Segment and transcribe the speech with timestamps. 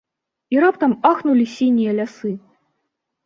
[0.53, 2.31] І раптам ахнулі сінія лясы!